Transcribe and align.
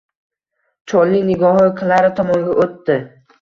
Cholning 0.93 1.23
nigohi 1.27 1.67
Klara 1.83 2.11
tomonga 2.21 2.57
o’tdi 2.65 2.99